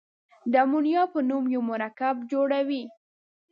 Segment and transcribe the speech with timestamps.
[0.51, 2.83] د امونیا په نوم یو مرکب جوړوي.